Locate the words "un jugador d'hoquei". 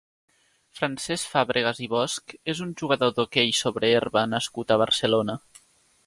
2.65-3.53